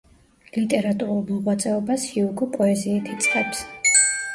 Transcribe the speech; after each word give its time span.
ლიტერატურულ 0.55 1.21
მოღვაწეობას 1.29 2.09
ჰიუგო 2.15 2.51
პოეზიით 2.59 3.17
იწყებს. 3.19 3.67